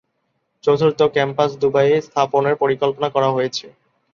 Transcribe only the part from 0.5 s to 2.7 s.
চতুর্থ ক্যাম্পাস দুবাইয়ে স্থাপনের